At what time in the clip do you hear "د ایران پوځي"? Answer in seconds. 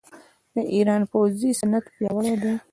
0.53-1.49